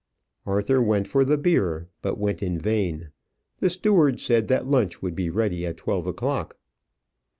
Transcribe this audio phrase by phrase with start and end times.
[0.47, 3.11] Arthur went for the beer; but went in vain.
[3.59, 6.57] The steward said that lunch would be ready at twelve o'clock.